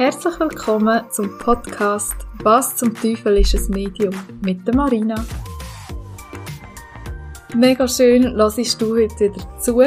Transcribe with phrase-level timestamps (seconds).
[0.00, 5.14] Herzlich willkommen zum Podcast Was zum Teufel ist ein Medium mit der Marina.
[7.54, 9.82] Mega schön, lassest du heute wieder zu.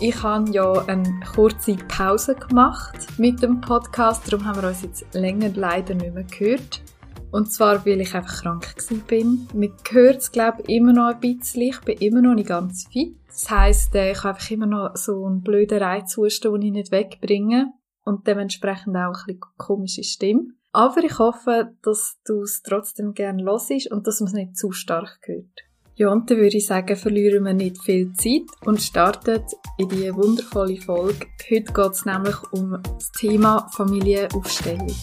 [0.00, 5.14] Ich habe ja eine kurze Pause gemacht mit dem Podcast, darum haben wir uns jetzt
[5.14, 6.82] länger leider nicht mehr gehört.
[7.30, 8.74] Und zwar, weil ich einfach krank
[9.06, 9.46] bin.
[9.54, 11.62] Man hört es, glaube ich, immer noch ein bisschen.
[11.62, 13.14] Ich bin immer noch nicht ganz fit.
[13.28, 16.90] Das heisst, äh, ich habe einfach immer noch so einen blöden Reizzustand, den ich nicht
[16.90, 17.72] wegbringe
[18.04, 20.48] und dementsprechend auch ein bisschen komische Stimme.
[20.72, 24.72] Aber ich hoffe, dass du es trotzdem gerne hörst und dass man es nicht zu
[24.72, 25.62] stark hört.
[25.94, 29.42] Ja, und dann würde ich sagen, verlieren wir nicht viel Zeit und starten
[29.76, 31.26] in die wundervolle Folge.
[31.50, 34.94] Heute geht es nämlich um das Thema Familienaufstellung.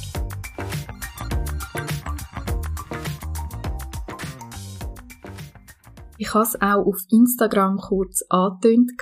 [6.18, 8.98] Ich habe es auch auf Instagram kurz angetönt,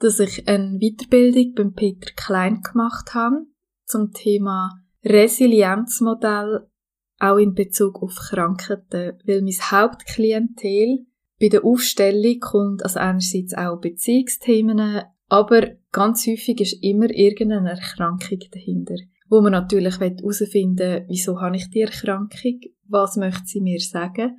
[0.00, 3.46] dass ich eine Weiterbildung beim Peter Klein gemacht habe
[3.84, 6.68] zum Thema Resilienzmodell
[7.18, 11.06] auch in Bezug auf Krankheiten, weil mein Hauptklientel
[11.40, 18.38] bei der Aufstellung kommt also einerseits auch Beziehungsthemen, aber ganz häufig ist immer irgendeine Erkrankung
[18.52, 18.96] dahinter,
[19.28, 24.38] wo man natürlich herausfinden will, wieso habe ich die Erkrankung, was möchte sie mir sagen,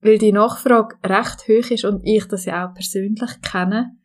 [0.00, 3.97] weil die Nachfrage recht hoch ist und ich das ja auch persönlich kenne,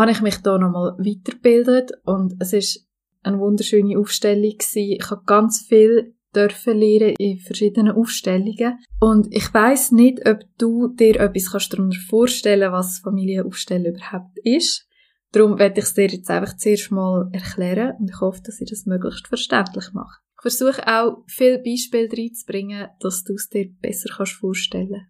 [0.00, 2.88] habe ich mich da nochmal weitergebildet und es ist
[3.22, 4.96] eine wunderschöne Aufstellung gewesen.
[4.98, 8.78] Ich habe ganz viel dürfen lernen in verschiedenen Aufstellungen.
[9.00, 14.86] Und ich weiß nicht, ob du dir etwas kannst darunter vorstellen was Familienaufstellen überhaupt ist.
[15.32, 18.68] Darum werde ich es dir jetzt einfach zuerst mal erklären und ich hoffe, dass ich
[18.68, 20.18] das möglichst verständlich mache.
[20.38, 25.08] Ich versuche auch viele Beispiele reinzubringen, dass du es dir besser kannst vorstellen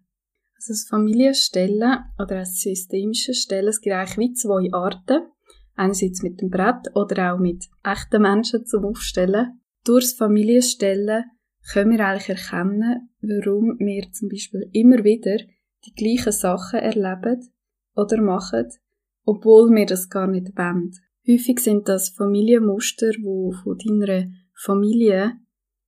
[0.61, 5.27] also das Familienstellen oder das systemische Stellen, es gibt eigentlich wie zwei Arten.
[5.75, 9.59] Einerseits mit dem Brett oder auch mit echten Menschen zum Aufstellen.
[9.83, 11.23] Durch das Familienstellen
[11.71, 15.37] können wir eigentlich erkennen, warum wir zum Beispiel immer wieder
[15.85, 17.49] die gleichen Sachen erleben
[17.95, 18.67] oder machen,
[19.25, 20.91] obwohl wir das gar nicht wollen.
[21.27, 25.39] Häufig sind das Familienmuster, die von deiner Familie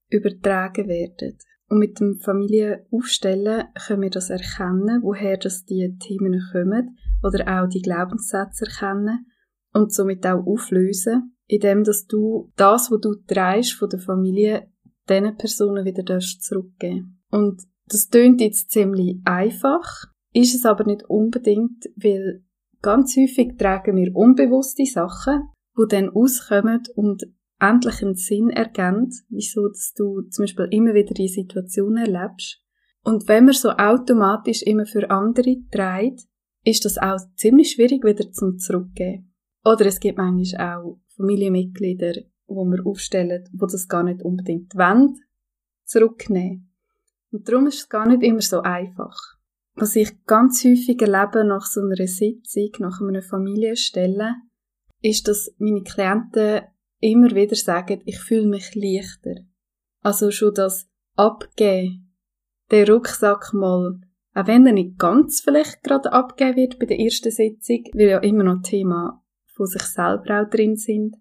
[0.10, 1.38] übertragen werden.
[1.74, 7.68] Und mit dem Familienaufstellen können wir das erkennen, woher das die Themen kommen oder auch
[7.68, 9.26] die Glaubenssätze erkennen
[9.74, 14.68] und somit auch auflösen, indem dass du das, was du trägst von der Familie,
[15.10, 17.24] diesen Personen wieder zurückgeben.
[17.32, 22.44] Und das tönt jetzt ziemlich einfach, ist es aber nicht unbedingt, weil
[22.84, 27.24] ganz häufig tragen wir unbewusste Sachen, die dann auskommen und
[27.60, 32.62] endlich einen Sinn ergänzt, wieso dass du zum Beispiel immer wieder die Situation erlebst.
[33.04, 36.22] Und wenn man so automatisch immer für andere trägt,
[36.64, 39.34] ist das auch ziemlich schwierig wieder zum Zurückgeben.
[39.66, 42.14] Oder es gibt manchmal auch Familienmitglieder,
[42.48, 45.16] wo wir aufstellen, wo das gar nicht unbedingt wollen,
[45.86, 46.74] zurücknehmen.
[47.32, 49.18] Und darum ist es gar nicht immer so einfach.
[49.76, 54.36] Was ich ganz häufig erlebe nach so einer Sitzung, nach einer Familienstelle,
[55.02, 56.62] ist, dass meine Klienten
[57.04, 59.36] immer wieder sagen, ich fühle mich leichter.
[60.02, 62.14] Also schon das Abgeben,
[62.72, 64.00] der Rucksack mal,
[64.34, 68.20] auch wenn er nicht ganz vielleicht gerade abgeben wird bei der ersten Sitzung, weil ja
[68.20, 71.16] immer noch Thema von sich selber auch drin sind.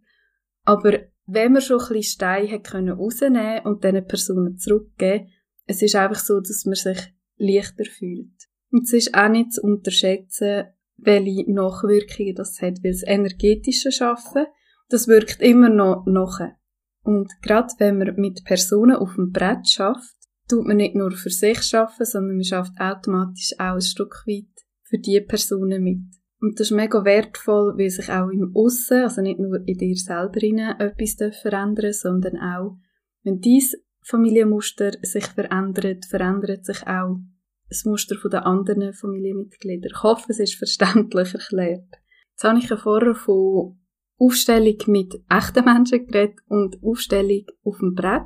[0.65, 5.29] Aber wenn man schon ein bisschen Steine hat können rausnehmen und diesen Personen zurückgeben,
[5.67, 6.99] es ist einfach so, dass man sich
[7.37, 8.33] leichter fühlt.
[8.71, 10.65] Und es ist auch nicht zu unterschätzen,
[10.97, 14.47] welche Nachwirkungen das hat, weil das energetische Schaffen
[14.93, 16.57] das wirkt immer noch nachher.
[17.03, 20.15] Und gerade wenn man mit Personen auf dem Brett schafft,
[20.49, 24.47] tut man nicht nur für sich schaffen, sondern man schafft automatisch auch ein Stück weit
[24.85, 26.03] für die Personen mit.
[26.41, 29.97] Und das ist mega wertvoll, weil sich auch im Aussen, also nicht nur in dir
[29.97, 32.77] selber rein, etwas verändern sondern auch,
[33.23, 33.63] wenn dein
[34.05, 37.21] Familienmuster sich verändert, verändert sich auch
[37.69, 39.89] das Muster der anderen Familienmitglieder.
[39.91, 41.89] Ich hoffe, es ist verständlich erklärt.
[42.33, 43.79] Jetzt habe ich ja vorher von
[44.23, 48.23] Aufstellung mit echten Menschen geredet und Aufstellung auf dem Brett.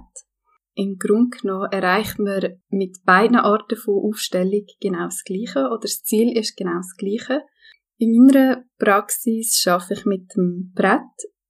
[0.74, 6.02] Im Grunde genommen erreicht man mit beiden Arten von Aufstellung genau das Gleiche oder das
[6.02, 7.42] Ziel ist genau das Gleiche.
[7.96, 11.00] In meiner Praxis arbeite ich mit dem Brett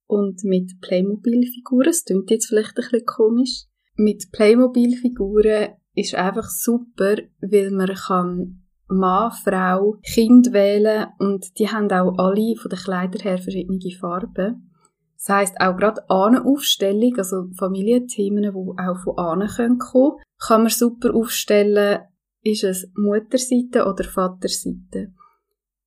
[0.05, 1.87] und mit Playmobil-Figuren.
[1.87, 3.65] Das klingt jetzt vielleicht ein bisschen komisch.
[3.97, 11.91] Mit Playmobil-Figuren ist einfach super, weil man kann Mann, Frau, Kind wählen und die haben
[11.91, 14.71] auch alle von den Kleidern her verschiedene Farben.
[15.17, 18.49] Das heisst, auch gerade Ahnenaufstellung, also Familienthemen, die
[18.81, 21.99] auch von Ahnen kommen können, kann man super aufstellen,
[22.43, 25.13] ist es Mutterseite oder Vaterseite.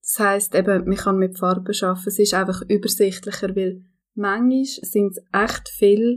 [0.03, 5.13] Das heisst eben, man kann mit Farben arbeiten, es ist einfach übersichtlicher, weil manchmal sind
[5.13, 6.17] es echt viele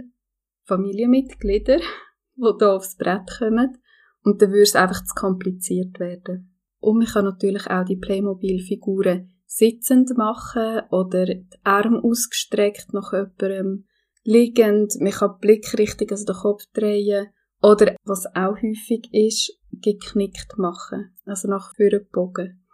[0.65, 1.77] Familienmitglieder,
[2.35, 3.77] die hier aufs Brett kommen.
[4.23, 6.52] Und dann würde es einfach zu kompliziert werden.
[6.83, 13.85] Und man kann natürlich auch die Playmobil-Figuren sitzend machen oder die Arme ausgestreckt nach jemandem
[14.23, 14.99] liegend.
[14.99, 17.29] Man kann die Blickrichtung, also den Kopf drehen.
[17.61, 21.15] Oder, was auch häufig ist, geknickt machen.
[21.25, 22.65] Also nach vorne bogen.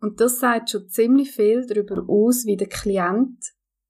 [0.00, 3.38] Und das sagt schon ziemlich viel darüber aus, wie der Klient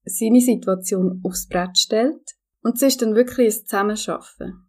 [0.05, 2.35] seine Situation aufs Brett stellt.
[2.61, 4.67] Und es ist dann wirklich ein Zusammenschaffen.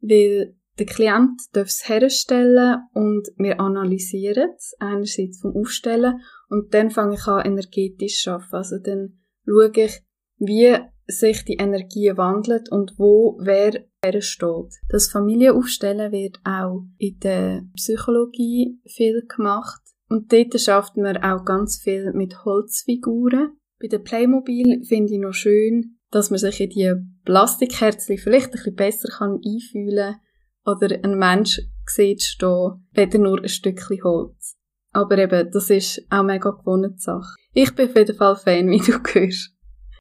[0.00, 6.90] Weil der Klient darf es herstellen und wir analysieren es, einerseits vom Aufstellen, und dann
[6.90, 8.54] fange ich an, energetisch zu arbeiten.
[8.54, 10.02] Also dann schaue ich,
[10.38, 10.76] wie
[11.06, 13.84] sich die Energie wandelt und wo wer
[14.20, 14.74] steht.
[14.88, 19.80] Das Familienaufstellen wird auch in der Psychologie viel gemacht.
[20.08, 23.56] Und dort schafft man auch ganz viel mit Holzfiguren.
[23.80, 26.92] Bei der Playmobil finde ich noch schön, dass man sich in die
[27.24, 30.20] Plastikherzen vielleicht ein bisschen besser einfühlen kann
[30.64, 34.56] oder ein Mensch sieht stehen, weder nur ein Stückchen Holz.
[34.92, 37.34] Aber eben, das ist auch mega gewohnte Sache.
[37.52, 39.52] Ich bin auf jeden Fall Fan, wie du hörst.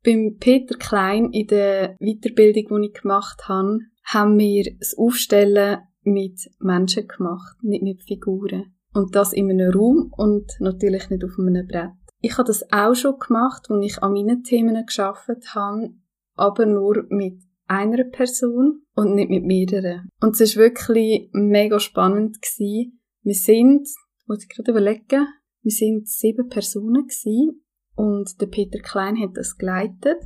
[0.03, 6.49] Beim Peter Klein in der Weiterbildung, die ich gemacht habe, haben wir das Aufstellen mit
[6.59, 8.75] Menschen gemacht, nicht mit Figuren.
[8.93, 11.91] Und das in einem Raum und natürlich nicht auf einem Brett.
[12.19, 15.89] Ich habe das auch schon gemacht, als ich an meinen Themen geschafft habe,
[16.35, 20.09] aber nur mit einer Person und nicht mit mehreren.
[20.21, 23.01] Und es war wirklich mega spannend gewesen.
[23.21, 23.87] Wir sind,
[24.25, 25.27] muss ich gerade überlegen,
[25.61, 27.63] wir sind sieben Personen gewesen
[27.95, 30.17] und der Peter Klein hat das geleitet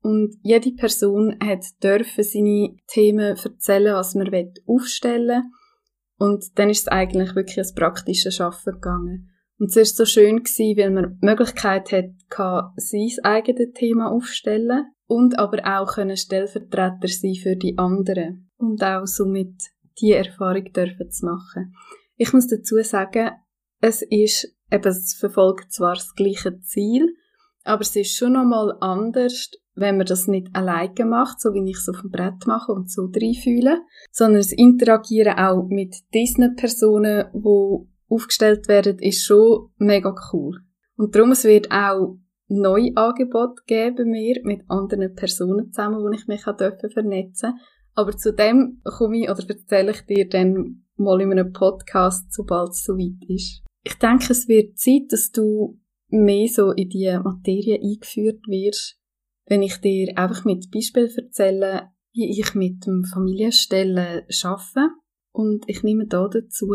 [0.00, 4.28] und jede Person hat dürfen seine Themen erzählen, was man
[4.66, 5.50] aufstellen will.
[6.16, 9.30] Und dann ist es eigentlich wirklich ein praktisches Arbeiten gegangen.
[9.58, 12.10] Und es war so schön gewesen, weil man die Möglichkeit hat,
[12.76, 19.06] sein eigenes Thema aufstellen und aber auch können Stellvertreter sein für die anderen und auch
[19.06, 19.54] somit
[20.00, 21.74] die Erfahrung dürfen zu machen.
[22.16, 23.30] Ich muss dazu sagen,
[23.80, 27.14] es ist eben, verfolgt zwar das gleiche Ziel,
[27.64, 31.76] aber es ist schon nochmal anders, wenn man das nicht alleine macht, so wie ich
[31.76, 33.80] es auf dem Brett mache und so reinfühle,
[34.12, 40.60] sondern das Interagieren auch mit diesen Personen, die aufgestellt werden, ist schon mega cool.
[40.96, 42.16] Und darum, es wird auch
[42.48, 47.54] neue Angebote geben mir mit anderen Personen zusammen, wo ich mich vernetzen
[47.94, 52.70] Aber zu dem komme ich oder erzähle ich dir dann mal in einem Podcast, sobald
[52.70, 53.62] es soweit ist.
[53.82, 58.98] Ich denke, es wird Zeit, dass du mehr so in die Materie eingeführt wirst,
[59.46, 64.90] wenn ich dir einfach mit Beispiel erzähle, wie ich mit dem Familienstellen arbeite.
[65.32, 66.74] Und ich nehme da dazu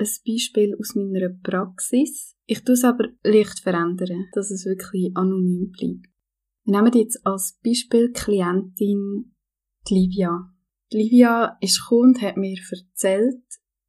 [0.00, 2.36] ein Beispiel aus meiner Praxis.
[2.46, 6.06] Ich tue es aber leicht verändern, dass es wirklich anonym bleibt.
[6.64, 9.34] Wir nehmen jetzt als Beispiel Klientin
[9.88, 10.52] die Livia.
[10.92, 13.44] Die Livia ist gekommen und hat mir erzählt,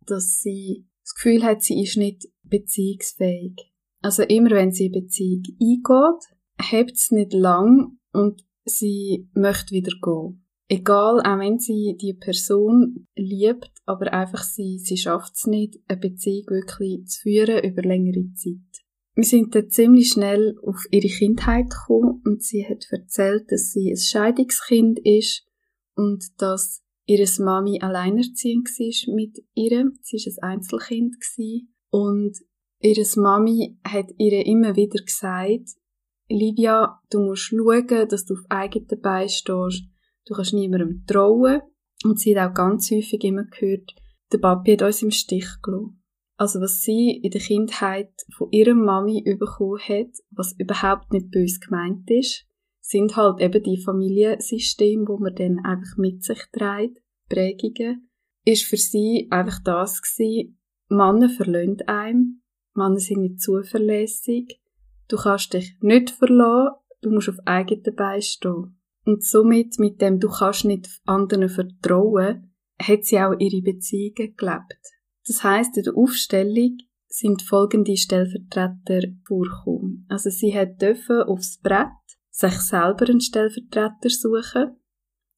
[0.05, 3.55] dass sie das Gefühl hat, sie ist nicht beziehungsfähig.
[4.01, 9.93] Also immer wenn sie eine Beziehung eingeht, hebt es nicht lang und sie möchte wieder
[10.01, 10.40] gehen.
[10.71, 15.99] Egal, auch wenn sie die Person liebt, aber einfach sie, sie schafft es nicht, eine
[15.99, 18.85] Beziehung wirklich zu führen über längere Zeit.
[19.13, 23.91] Wir sind dann ziemlich schnell auf ihre Kindheit gekommen und sie hat erzählt, dass sie
[23.91, 25.45] ein Scheidungskind ist
[25.95, 29.91] und dass ihre Mami alleinerziehend war mit ihr.
[29.99, 31.17] Sie war ein Einzelkind
[31.89, 32.37] und
[32.79, 35.71] ihre Mami hat ihr immer wieder gesagt,
[36.29, 39.90] Livia, du musst schauen, dass du auf eigenen Beinen stehst.
[40.25, 41.61] Du kannst niemandem trauen.
[42.03, 43.93] Und sie hat auch ganz häufig immer gehört,
[44.31, 46.01] der Papi hat uns im Stich gelassen.
[46.35, 51.59] Also was sie in der Kindheit von ihrer Mami bekommen hat, was überhaupt nicht bös
[51.59, 52.47] gemeint ist,
[52.79, 56.97] sind halt eben die Familiensysteme, wo man dann einfach mit sich trägt,
[57.29, 58.09] Prägungen,
[58.43, 60.57] ist für sie einfach das gewesen,
[60.89, 62.41] Männer verlöhnt einem,
[62.73, 64.61] Männer sind nicht zuverlässig,
[65.11, 68.80] Du kannst dich nicht verlassen, du musst auf eigenen Beinen stehen.
[69.05, 74.81] Und somit, mit dem du kannst nicht anderen vertrauen, hat sie auch ihre Beziehungen gelebt.
[75.27, 76.77] Das heißt, in der Aufstellung
[77.07, 80.05] sind folgende Stellvertreter vorgekommen.
[80.09, 81.87] Also sie hat dürfen aufs Brett
[82.29, 84.77] sich selber einen Stellvertreter suchen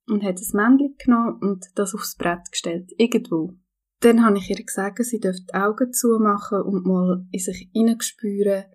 [0.08, 3.56] und hat ein Männchen genommen und das aufs Brett gestellt, irgendwo.
[4.02, 8.66] Dann habe ich ihr gesagt, sie dürfte die Augen zumachen und mal in sich hineinspüren,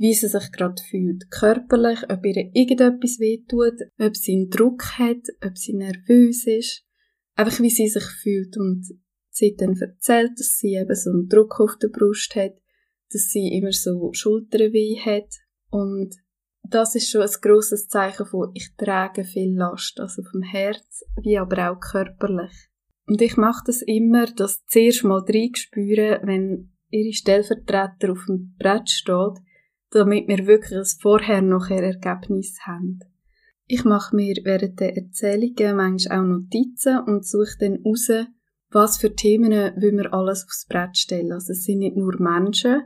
[0.00, 5.28] wie sie sich gerade fühlt, körperlich, ob ihr irgendetwas wehtut, ob sie einen Druck hat,
[5.44, 6.86] ob sie nervös ist,
[7.34, 8.56] einfach wie sie sich fühlt.
[8.56, 8.82] Und
[9.28, 12.54] sie hat dann erzählt, dass sie eben so einen Druck auf der Brust hat,
[13.12, 15.34] dass sie immer so Schulterweh hat.
[15.68, 16.16] Und
[16.62, 21.36] das ist schon ein grosses Zeichen von, ich trage viel Last, also vom Herz, wie
[21.36, 22.70] aber auch körperlich.
[23.04, 28.88] Und ich mache das immer, dass zuerst mal reinspüren, wenn ihre Stellvertreter auf dem Brett
[28.88, 29.42] steht,
[29.90, 33.00] damit wir wirklich ein Vorher-Nachher-Ergebnis haben.
[33.66, 38.10] Ich mache mir während der Erzählungen manchmal auch Notizen und suche dann raus,
[38.70, 41.32] was für Themen will wir alles aufs Brett stellen.
[41.32, 42.82] Also es sind nicht nur Menschen.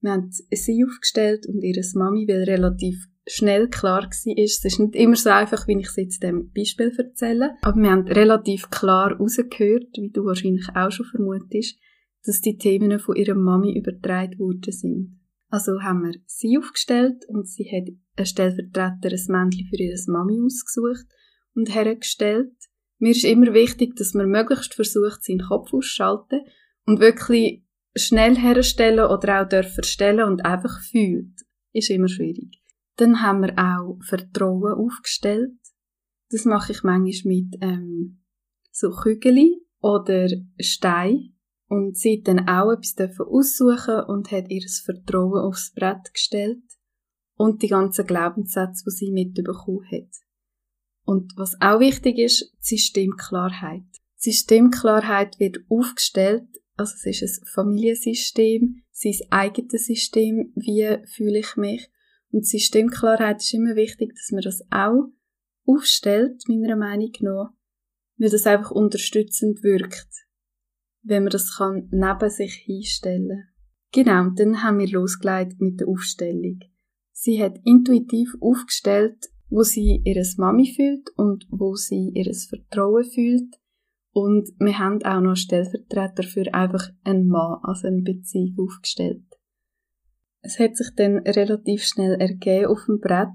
[0.00, 4.26] Wir haben sie aufgestellt und ihre Mami, weil relativ schnell klar war, es
[4.64, 8.06] ist nicht immer so einfach, wie ich es jetzt dem Beispiel erzähle, aber wir haben
[8.06, 11.76] relativ klar rausgehört, wie du wahrscheinlich auch schon vermutest,
[12.24, 15.20] dass die Themen von ihrer Mami übertragen worden sind.
[15.48, 21.06] Also haben wir sie aufgestellt und sie hat ein Stellvertreter Männchen für ihre Mami ausgesucht
[21.54, 22.52] und hergestellt.
[22.98, 26.40] Mir ist immer wichtig, dass man möglichst versucht, seinen Kopf auszuschalten
[26.86, 27.62] und wirklich
[27.94, 31.42] schnell herstellen oder auch dürfen stellen und einfach fühlt.
[31.72, 32.62] Ist immer schwierig.
[32.96, 35.58] Dann haben wir auch Vertrauen aufgestellt.
[36.30, 38.22] Das mache ich manchmal mit ähm,
[38.72, 41.35] so Kügeli oder Stein
[41.68, 46.62] und sie hat dann auch etwas aussuchen und hat ihr Vertrauen aufs Brett gestellt
[47.36, 50.10] und die ganzen Glaubenssätze, die sie mitbekommen hat.
[51.04, 53.84] Und was auch wichtig ist, Systemklarheit.
[54.16, 61.90] Systemklarheit wird aufgestellt, also es ist ein Familiensystem, sein eigenes System, wie fühle ich mich.
[62.32, 65.10] Und Systemklarheit ist immer wichtig, dass man das auch
[65.64, 67.50] aufstellt, meiner Meinung nach,
[68.18, 70.25] weil das einfach unterstützend wirkt
[71.06, 73.48] wenn man das kann neben sich hinstellen.
[73.92, 76.60] Genau, und dann haben wir losgelegt mit der Aufstellung.
[77.12, 79.16] Sie hat intuitiv aufgestellt,
[79.48, 83.54] wo sie ihres Mami fühlt und wo sie ihres Vertrauen fühlt.
[84.12, 89.24] Und wir haben auch noch Stellvertreter für einfach einen Mann, also eine Beziehung aufgestellt.
[90.40, 93.28] Es hat sich dann relativ schnell ergeben auf dem Brett,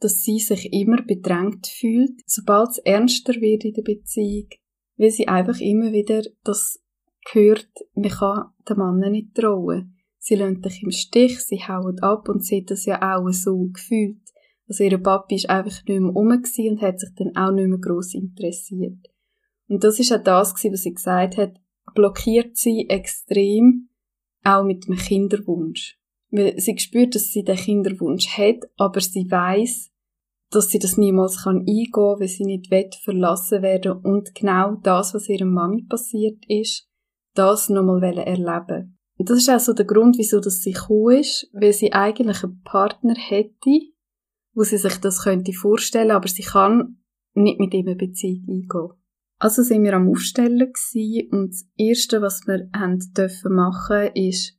[0.00, 4.48] dass sie sich immer bedrängt fühlt, sobald es ernster wird in der Beziehung,
[4.96, 6.82] weil sie einfach immer wieder das
[7.30, 9.96] gehört, man kann den Mann nicht trauen.
[10.18, 13.68] Sie lässt dich im Stich, sie hauen ab und sie hat das ja auch so
[13.72, 14.20] gefühlt.
[14.68, 17.78] Also ihr Papi ist einfach nicht mehr rum und hat sich dann auch nicht mehr
[17.78, 19.08] gross interessiert.
[19.68, 21.60] Und das ist auch das was sie gesagt hat,
[21.94, 23.88] blockiert sie extrem,
[24.44, 25.98] auch mit dem Kinderwunsch.
[26.30, 29.90] Weil sie spürt, dass sie den Kinderwunsch hat, aber sie weiß,
[30.50, 34.76] dass sie das niemals kann eingehen kann, weil sie nicht will verlassen werden und genau
[34.82, 36.88] das, was ihrer Mami passiert ist,
[37.34, 41.48] das nochmal erleben Und das ist auch so der Grund, wieso das sie gekommen ist,
[41.52, 43.80] weil sie eigentlich einen Partner hätte,
[44.54, 46.98] wo sie sich das könnte vorstellen, aber sie kann
[47.34, 48.98] nicht mit ihm eine Beziehung eingehen.
[49.38, 54.56] Also sind wir am Aufstellen gewesen und das Erste, was wir haben dürfen machen, ist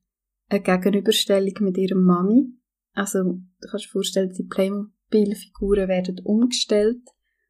[0.50, 2.54] eine Gegenüberstellung mit ihrer Mami.
[2.94, 7.02] Also, du kannst dir vorstellen, die Playmobil-Figuren werden umgestellt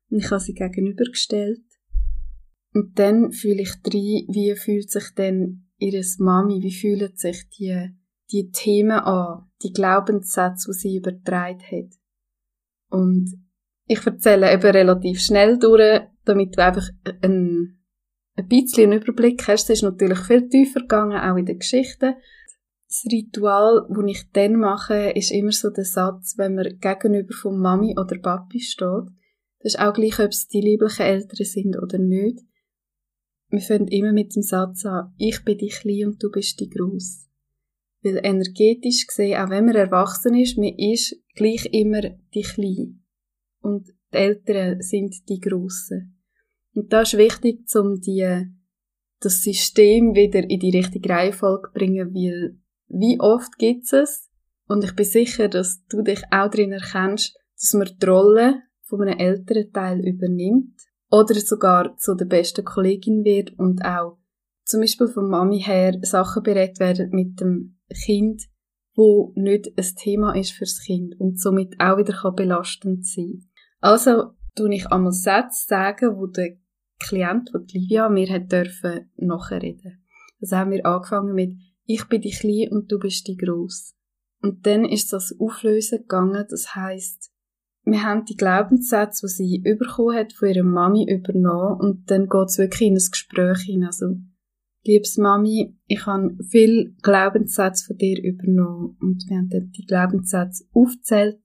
[0.10, 1.64] und ich habe sie gegenübergestellt.
[2.74, 7.90] Und dann fühle ich rein, wie fühlt sich denn ihres Mami, wie fühlen sich die,
[8.32, 12.00] die Themen an, die Glaubenssätze, die sie übertragen hat.
[12.90, 13.32] Und
[13.86, 16.88] ich erzähle eben relativ schnell durch, damit du einfach
[17.22, 17.80] ein,
[18.36, 19.70] ein bisschen einen Überblick hast.
[19.70, 22.16] Es ist natürlich viel tiefer gegangen, auch in der Geschichte.
[22.88, 27.60] Das Ritual, das ich dann mache, ist immer so der Satz, wenn man gegenüber von
[27.60, 29.10] Mami oder Papi steht.
[29.60, 32.40] Das ist auch gleich, ob es die lieblichen Eltern sind oder nicht
[33.54, 36.70] wir fangen immer mit dem Satz an, ich bin die klein und du bist die
[36.70, 37.28] groß.
[38.02, 42.02] Weil energetisch gesehen, auch wenn man erwachsen ist, man ist gleich immer
[42.34, 43.04] die klein.
[43.62, 46.20] Und die Älteren sind die Grossen.
[46.74, 48.48] Und das ist wichtig, um die,
[49.20, 52.58] das System wieder in die richtige Reihenfolge zu bringen, weil
[52.88, 54.32] wie oft gibt es
[54.68, 59.04] und ich bin sicher, dass du dich auch darin erkennst, dass man die Rolle von
[59.04, 60.74] einem älteren Teil übernimmt
[61.14, 64.18] oder sogar zu der besten Kollegin wird und auch
[64.66, 68.42] zum Beispiel von Mami her Sachen berät werden mit dem Kind,
[68.96, 73.48] wo nicht ein Thema ist fürs Kind und somit auch wieder belastend sein.
[73.80, 76.58] Also tue ich einmal Sätze sagen, wo der
[76.98, 80.04] Klient, wo die Livia mir hat dürfen nachreden.
[80.42, 81.54] Also haben wir angefangen mit
[81.86, 83.94] ich bin die klein und du bist die groß.
[84.42, 87.33] Und dann ist das Auflösen gegangen, das heißt
[87.86, 92.48] wir haben die Glaubenssätze, die sie bekommen hat, von ihrer Mami übernommen und dann geht
[92.48, 93.84] es wirklich in ein Gespräch hin.
[93.84, 94.16] Also,
[94.84, 100.66] liebes Mami, ich habe viel Glaubenssätze von dir übernommen und wir haben dann die Glaubenssätze
[100.72, 101.40] aufgezählt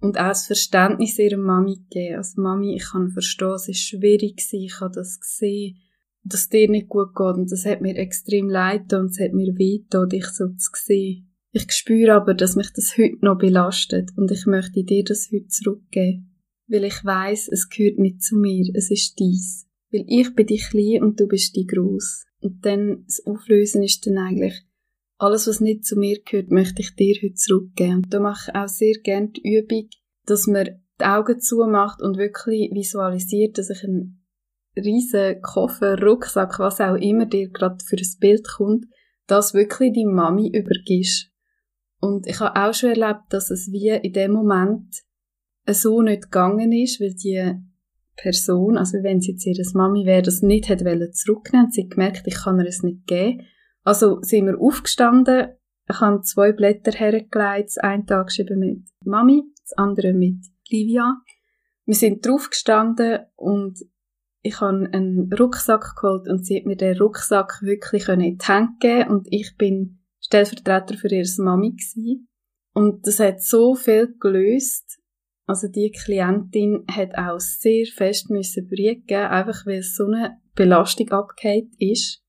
[0.00, 2.16] und auch das Verständnis ihrer Mami gegeben.
[2.16, 5.76] Also, Mami, ich kann verstehen, es ist schwierig ich habe das gesehen,
[6.22, 9.54] dass dir nicht gut geht und das hat mir extrem leid und es hat mir
[9.56, 11.35] weh dich so zu sehen.
[11.56, 15.46] Ich spüre aber, dass mich das heute noch belastet und ich möchte dir das heute
[15.46, 16.36] zurückgeben.
[16.68, 19.66] Weil ich weiß, es gehört nicht zu mir, es ist dies.
[19.90, 22.26] Weil ich bin die klein und du bist die groß.
[22.40, 24.52] Und dann das Auflösen ist dann eigentlich,
[25.16, 28.02] alles was nicht zu mir gehört, möchte ich dir heute zurückgeben.
[28.04, 29.88] Und da mache ich auch sehr gerne die Übung,
[30.26, 34.26] dass man die Augen zumacht und wirklich visualisiert, dass ich einen
[34.76, 38.84] riesen Koffer, Rucksack, was auch immer dir gerade für ein Bild kommt,
[39.26, 41.32] das wirklich die Mami übergibst.
[42.06, 45.02] Und ich habe auch schon erlebt, dass es wie in dem Moment
[45.68, 47.54] so nicht gegangen ist, weil die
[48.14, 52.22] Person, also wenn sie jetzt ihre Mami wäre, das nicht hätte wollen zurücknehmen, sie gemerkt,
[52.26, 53.42] ich kann ihr es nicht geben.
[53.82, 55.48] Also sind wir aufgestanden,
[55.88, 60.38] ich habe zwei Blätter hergelegt, das eine Tag geschrieben mit Mami, das andere mit
[60.70, 61.16] Livia.
[61.84, 63.80] Wir sind draufgestanden und
[64.42, 68.80] ich habe einen Rucksack geholt und sie hat mir den Rucksack wirklich in die Hand
[68.80, 72.28] gegeben und ich bin Stellvertreter für ihre Mami gewesen.
[72.74, 74.98] Und das hat so viel gelöst.
[75.46, 81.10] Also die Klientin hat auch sehr fest müssen geben, einfach weil es so eine Belastung
[81.10, 82.22] abgehakt ist.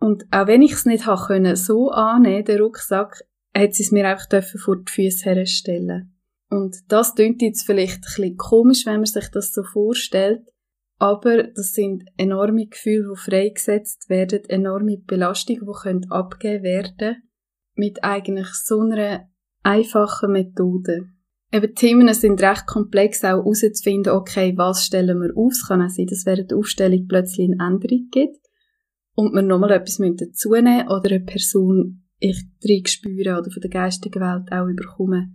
[0.00, 3.22] Und auch wenn ich es nicht habe können, so annehmen, den Rucksack,
[3.56, 6.14] hat sie es mir einfach dürfen vor die Füße herstellen.
[6.50, 10.42] Und das klingt jetzt vielleicht ein bisschen komisch, wenn man sich das so vorstellt.
[10.98, 17.25] Aber das sind enorme Gefühle, die freigesetzt werden, enorme Belastungen, die können abgegeben werden
[17.76, 19.28] mit eigentlich so einer
[19.62, 21.08] einfachen Methode.
[21.52, 25.52] Eben, die Themen sind recht komplex, auch herauszufinden, okay, was stellen wir auf?
[25.52, 28.40] Es kann auch sein, dass während der Aufstellung plötzlich eine Änderung gibt
[29.14, 33.70] und wir nochmal etwas dazu nehmen oder eine Person ich drin spüre oder von der
[33.70, 35.32] geistigen Welt auch überkomme,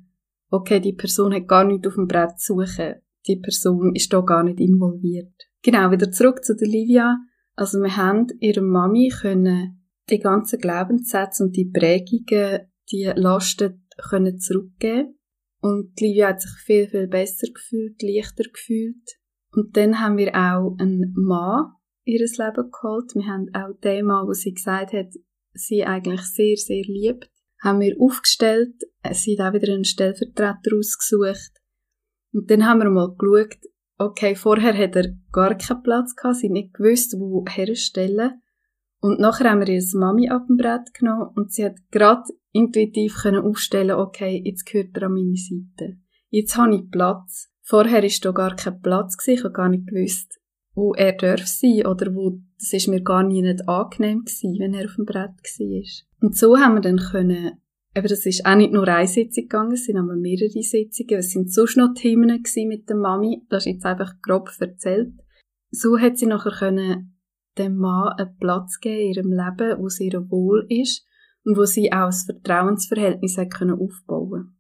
[0.50, 2.96] okay, die Person hat gar nichts auf dem Brett zu suchen.
[3.28, 5.34] Die Person ist da gar nicht involviert.
[5.62, 7.18] Genau, wieder zurück zu der Livia.
[7.56, 9.81] Also wir haben ihrer Mami können
[10.12, 15.18] die ganzen Glaubenssätze und die Prägungen, die Lasten können zurückgeben.
[15.62, 19.20] Und Livia hat sich viel, viel besser gefühlt, leichter gefühlt.
[19.52, 21.74] Und dann haben wir auch einen Mann
[22.04, 23.14] ihres Leben geholt.
[23.16, 25.14] Wir haben auch den Mann, wo sie gesagt hat,
[25.54, 27.30] sie eigentlich sehr, sehr liebt,
[27.62, 28.76] haben wir aufgestellt.
[29.12, 31.52] Sie hat auch wieder einen Stellvertreter ausgesucht.
[32.34, 33.60] Und dann haben wir mal geschaut,
[33.98, 38.41] okay, vorher hat er gar keinen Platz gehabt, sie nicht gewusst, wo herstellen.
[39.02, 43.16] Und nachher haben wir ihre Mami ab dem Brett genommen und sie hat gerade intuitiv
[43.16, 45.98] können aufstellen, okay, jetzt gehört er an meine Seite.
[46.30, 47.50] Jetzt habe ich Platz.
[47.64, 50.40] Vorher ist da gar kein Platz gewesen, ich habe gar nicht gewusst,
[50.76, 54.86] wo er darf sein oder wo, das ist mir gar nicht angenehm gewesen, wenn er
[54.86, 55.84] auf dem Brett war.
[56.22, 57.62] Und so haben wir dann können
[57.94, 61.20] aber das ist auch nicht nur eine Sitzung gegangen, es sind aber mehrere Sitzungen.
[61.20, 63.46] Es sind sonst noch Themen mit der Mami.
[63.50, 65.14] Das ist jetzt einfach grob erzählt.
[65.72, 67.11] So hat sie nachher können
[67.58, 71.06] dem Mann einen Platz geben in ihrem Leben, wo sie ihr wohl ist
[71.44, 74.58] und wo sie auch ein Vertrauensverhältnis können aufbauen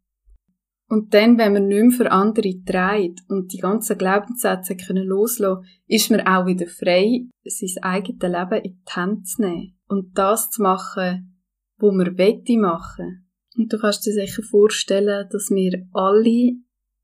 [0.88, 5.66] Und dann, wenn man nicht mehr für andere dreht und die ganzen Glaubenssätze können loslassen,
[5.88, 10.50] ist man auch wieder frei, sein eigenes Leben in die Hände zu nehmen und das
[10.50, 11.40] zu machen,
[11.78, 13.28] wo wir wette machen.
[13.58, 16.54] Und du kannst dir sicher vorstellen, dass wir alle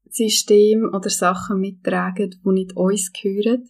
[0.10, 3.69] Systeme oder Sachen mittragen, die nicht uns gehören.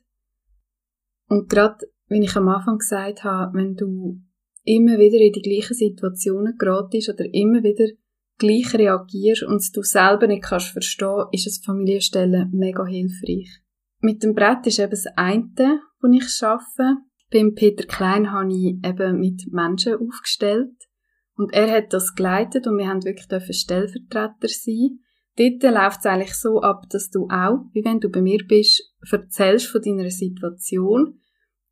[1.28, 4.22] Und gerade, wie ich am Anfang gesagt habe, wenn du
[4.64, 7.88] immer wieder in die gleichen Situationen geratest oder immer wieder
[8.38, 13.50] gleich reagierst und du selber nicht kannst verstehen, ist das Familienstellen mega hilfreich.
[14.00, 16.98] Mit dem Brett ist eben das eine, das ich arbeite.
[17.32, 20.76] Beim Peter Klein habe ich eben mit Menschen aufgestellt.
[21.36, 25.00] Und er hat das geleitet und wir haben wirklich Stellvertreter sein.
[25.38, 28.96] Dort läuft es eigentlich so ab, dass du auch, wie wenn du bei mir bist,
[29.12, 31.20] erzählst von deiner Situation.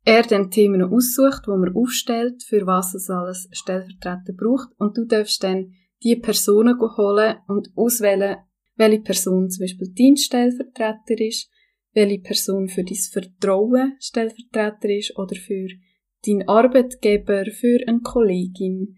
[0.08, 4.68] Er dann Themen aussucht, wo man aufstellt, für was es alles Stellvertreter braucht.
[4.78, 5.72] Und du darfst dann
[6.04, 8.36] die Personen holen und auswählen,
[8.76, 11.50] welche Person zum Beispiel dein Stellvertreter ist,
[11.92, 15.66] welche Person für dein Vertrauen Stellvertreter ist oder für
[16.24, 18.94] deinen Arbeitgeber, für eine Kollegin,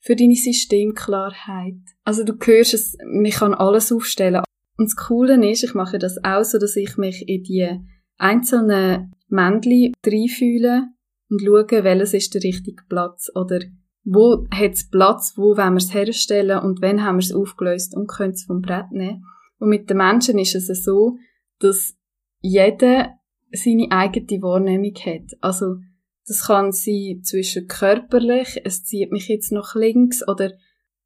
[0.00, 1.82] für deine Systemklarheit.
[2.02, 4.42] Also du hörst es, man kann alles aufstellen.
[4.78, 7.78] Und das Coole ist, ich mache das auch so, dass ich mich in die
[8.18, 10.88] einzelnen Männchen reinfühle
[11.28, 13.60] und schaue, welches ist der richtige Platz oder
[14.04, 17.96] wo hat es Platz, wo wollen wir es herstellen und wann haben wir es aufgelöst
[17.96, 19.24] und können es vom Brett nehmen.
[19.58, 21.16] Und mit den Menschen ist es so,
[21.58, 21.96] dass
[22.40, 23.14] jeder
[23.50, 25.36] seine eigene Wahrnehmung hat.
[25.40, 25.78] Also
[26.26, 30.52] das kann sein zwischen körperlich, es zieht mich jetzt nach links oder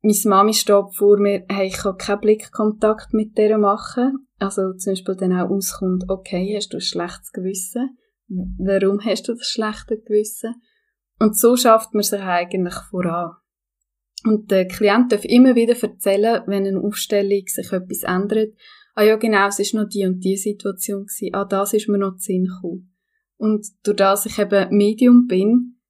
[0.03, 4.27] meine Mami steht vor mir, hey, ich kann keinen Blickkontakt mit der machen.
[4.41, 7.99] Also zum Beispiel dann auch auskommt, okay, hast du ein schlechtes Gewissen?
[8.29, 10.55] Warum hast du das schlechte Gewissen?
[11.19, 13.37] Und so schafft man sich eigentlich voran.
[14.25, 18.55] Und der Klient darf immer wieder erzählen, wenn eine Aufstellung sich etwas ändert.
[18.95, 21.35] Ah ja, genau, es ist noch die und die Situation gewesen.
[21.35, 22.95] Ah, das ist mir noch zu Sinn gekommen.
[23.37, 25.81] Und durch das ich eben Medium bin,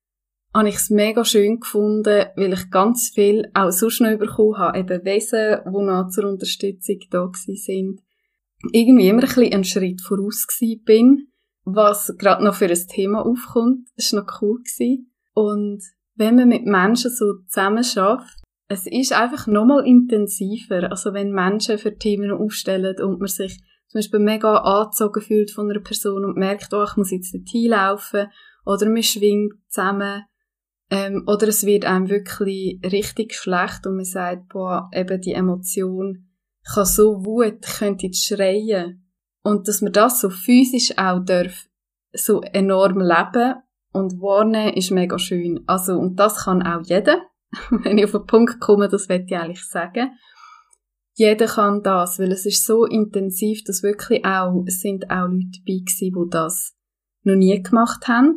[0.55, 4.79] habe ich es mega schön gefunden, weil ich ganz viel auch so schnell bekommen habe,
[4.79, 8.01] eben Wesen, die noch zur Unterstützung da gewesen sind.
[8.73, 10.47] Irgendwie immer ein bisschen einen Schritt voraus
[10.85, 11.29] bin,
[11.65, 13.89] was gerade noch für ein Thema aufkommt.
[13.97, 15.13] Das war noch cool gewesen.
[15.35, 15.83] Und
[16.15, 18.37] wenn man mit Menschen so zusammen schafft,
[18.69, 20.91] es ist einfach nochmal intensiver.
[20.91, 25.69] Also wenn Menschen für Themen aufstellen und man sich zum Beispiel mega angezogen fühlt von
[25.69, 28.29] einer Person und merkt, oh, ich muss jetzt dorthin laufen,
[28.65, 30.23] oder man schwingt zusammen,
[30.91, 36.30] ähm, oder es wird einem wirklich richtig schlecht und man sagt, boah, eben die Emotion,
[36.63, 39.07] ich habe so Wut, ich könnte jetzt schreien.
[39.43, 41.67] Und dass man das so physisch auch darf,
[42.13, 43.55] so enorm leben
[43.93, 45.61] und wahrnehmen, ist mega schön.
[45.67, 47.23] Also, und das kann auch jeder.
[47.71, 50.11] Wenn ich auf den Punkt komme, das werde ich eigentlich sagen.
[51.15, 55.59] Jeder kann das, weil es ist so intensiv, dass wirklich auch, es sind auch Leute
[55.59, 56.77] dabei gewesen, die das
[57.25, 58.37] noch nie gemacht haben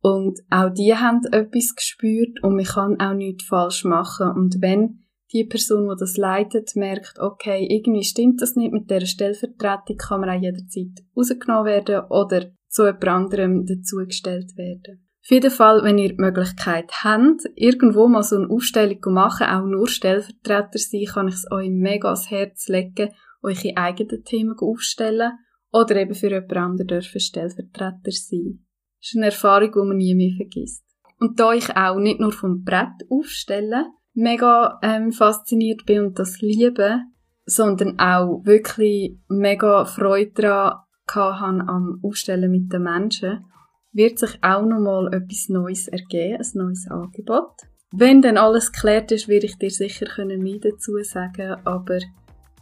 [0.00, 4.30] und auch die haben etwas gespürt und man kann auch nichts falsch machen.
[4.30, 9.04] Und wenn die Person, die das leitet, merkt, okay, irgendwie stimmt das nicht mit der
[9.04, 15.04] Stellvertretung, kann man auch jederzeit rausgenommen werden oder zu jemand anderem dazugestellt werden.
[15.22, 19.46] Auf jeden Fall, wenn ihr die Möglichkeit habt, irgendwo mal so eine Aufstellung zu machen,
[19.46, 23.10] auch nur Stellvertreter sein, kann ich es euch mega ans Herz legen,
[23.42, 25.32] eure eigenen Themen aufstellen
[25.70, 28.64] oder eben für jemand anderen dürfen Stellvertreter sein.
[29.00, 30.84] Das ist eine Erfahrung, die man nie mehr vergisst.
[31.18, 33.84] Und da ich auch nicht nur vom Brett aufstellen
[34.18, 37.02] mega ähm, fasziniert bin und das liebe,
[37.46, 43.44] sondern auch wirklich mega Freude daran hatte am Aufstellen mit den Menschen,
[43.92, 47.52] wird sich auch nochmal etwas Neues ergeben, ein neues Angebot.
[47.92, 51.98] Wenn dann alles geklärt ist, werde ich dir sicher mehr dazu sagen, aber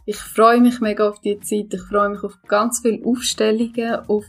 [0.05, 4.23] ich freue mich mega auf die Zeit, ich freue mich auf ganz viele Aufstellungen, auf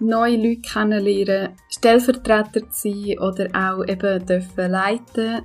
[0.00, 5.42] neue Leute kennenlernen, Stellvertreter zu sein oder auch eben dürfen leiten.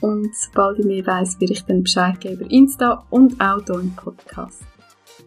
[0.00, 3.80] Und sobald ich mehr weiss, werde ich dann Bescheid geben über Insta und auch hier
[3.80, 4.62] im Podcast.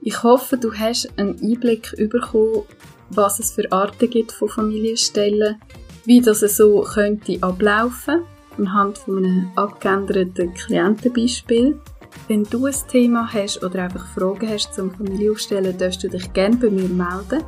[0.01, 2.63] Ich hoffe, du hast einen Einblick bekommen,
[3.09, 5.61] was es für Arten gibt von Familienstellen,
[6.05, 8.23] wie das so könnte ablaufen,
[8.57, 11.79] anhand von einem abgeänderten Klientenbeispiel.
[12.27, 16.55] Wenn du ein Thema hast oder einfach Fragen hast zum Familienaufstellen, darfst du dich gerne
[16.55, 17.43] bei mir melden.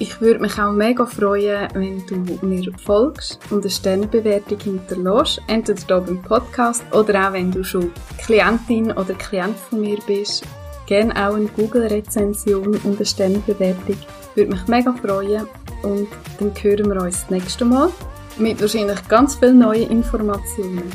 [0.00, 5.42] Ich würde mich auch mega freuen, wenn du mir folgst und eine Sternebewertung hinterlässt.
[5.48, 10.44] Entweder hier beim Podcast oder auch wenn du schon Klientin oder Klient von mir bist.
[10.86, 13.96] Gerne auch eine Google-Rezension und eine Sternebewertung.
[14.36, 15.48] Würde mich mega freuen.
[15.82, 16.08] Und
[16.38, 17.90] dann hören wir uns das nächste Mal
[18.38, 20.92] mit wahrscheinlich ganz vielen neuen Informationen.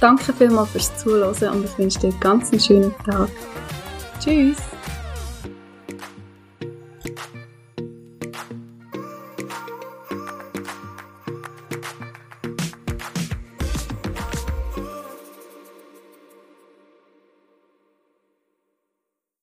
[0.00, 3.28] Danke vielmals fürs Zuhören und ich wünsche dir ganz einen schönen Tag.
[4.18, 4.56] Tschüss!